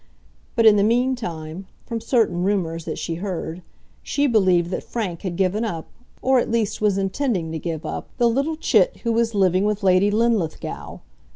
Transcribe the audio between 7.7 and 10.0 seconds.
up, the little chit who was living with